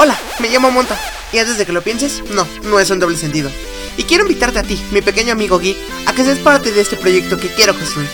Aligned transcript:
Hola, 0.00 0.16
me 0.38 0.48
llamo 0.48 0.70
Monta. 0.70 0.96
Y 1.32 1.38
antes 1.38 1.58
de 1.58 1.66
que 1.66 1.72
lo 1.72 1.82
pienses, 1.82 2.22
no, 2.30 2.46
no 2.62 2.78
es 2.78 2.88
un 2.90 3.00
doble 3.00 3.16
sentido. 3.16 3.50
Y 3.96 4.04
quiero 4.04 4.22
invitarte 4.22 4.60
a 4.60 4.62
ti, 4.62 4.80
mi 4.92 5.02
pequeño 5.02 5.32
amigo 5.32 5.58
geek, 5.58 5.76
a 6.06 6.12
que 6.12 6.22
seas 6.22 6.38
parte 6.38 6.70
de 6.70 6.80
este 6.80 6.96
proyecto 6.96 7.36
que 7.36 7.52
quiero 7.52 7.74
construir. 7.74 8.08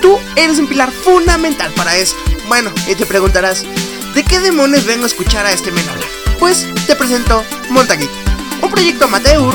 Tú 0.00 0.18
eres 0.34 0.58
un 0.58 0.66
pilar 0.66 0.90
fundamental 0.90 1.70
para 1.72 1.94
eso. 1.94 2.16
Bueno, 2.48 2.72
y 2.88 2.94
te 2.94 3.04
preguntarás, 3.04 3.64
¿de 4.14 4.24
qué 4.24 4.40
demonios 4.40 4.86
vengo 4.86 5.04
a 5.04 5.08
escuchar 5.08 5.44
a 5.44 5.52
este 5.52 5.70
men 5.72 5.86
hablar? 5.86 6.08
Pues 6.38 6.66
te 6.86 6.96
presento 6.96 7.44
Montageek, 7.68 8.10
un 8.62 8.70
proyecto 8.70 9.04
amateur, 9.04 9.54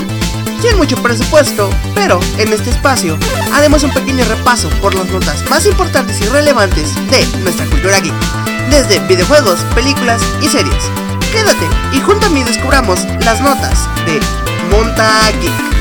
sin 0.62 0.78
mucho 0.78 1.02
presupuesto, 1.02 1.68
pero 1.96 2.20
en 2.38 2.54
este 2.54 2.70
espacio 2.70 3.18
haremos 3.54 3.82
un 3.82 3.92
pequeño 3.92 4.24
repaso 4.26 4.70
por 4.82 4.94
las 4.94 5.08
notas 5.08 5.50
más 5.50 5.66
importantes 5.66 6.22
y 6.22 6.26
relevantes 6.26 6.94
de 7.10 7.26
nuestra 7.40 7.66
cultura 7.66 8.00
geek, 8.00 8.14
desde 8.70 9.00
videojuegos, 9.08 9.62
películas 9.74 10.22
y 10.44 10.48
series. 10.48 10.92
Quédate 11.32 11.70
y 11.94 12.02
junto 12.02 12.26
a 12.26 12.30
mí 12.30 12.44
descubramos 12.44 13.06
las 13.24 13.42
notas 13.42 13.88
de 14.06 14.20
Montageek. 14.70 15.81